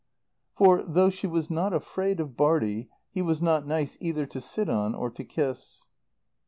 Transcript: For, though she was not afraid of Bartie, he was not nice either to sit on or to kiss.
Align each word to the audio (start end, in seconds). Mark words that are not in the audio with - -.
For, 0.55 0.81
though 0.81 1.11
she 1.11 1.27
was 1.27 1.51
not 1.51 1.73
afraid 1.75 2.19
of 2.19 2.35
Bartie, 2.35 2.89
he 3.11 3.21
was 3.21 3.39
not 3.39 3.67
nice 3.67 3.97
either 3.99 4.25
to 4.25 4.41
sit 4.41 4.67
on 4.67 4.95
or 4.95 5.11
to 5.11 5.23
kiss. 5.23 5.85